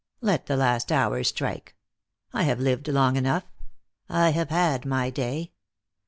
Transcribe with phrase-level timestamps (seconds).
[0.19, 1.75] Let the last hour strike.
[2.33, 3.43] I have lived long enough.
[4.09, 5.51] I have had my day.